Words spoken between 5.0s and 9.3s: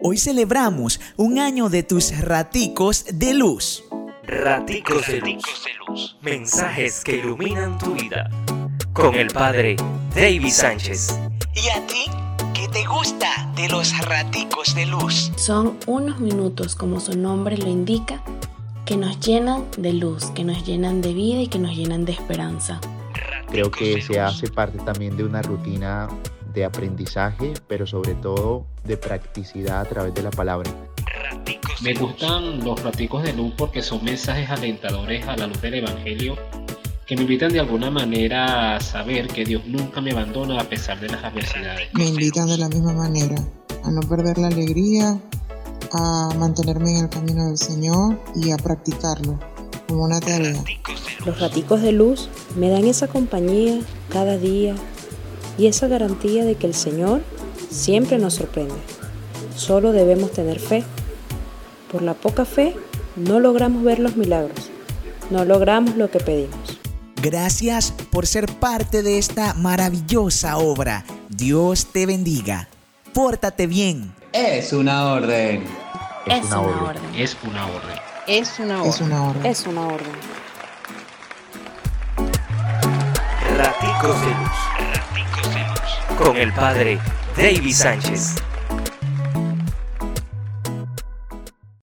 de luz. Mensajes que iluminan tu vida. Con el